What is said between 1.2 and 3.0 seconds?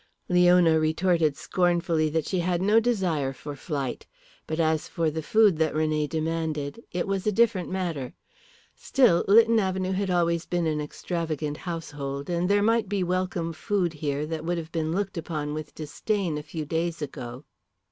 scornfully that she had no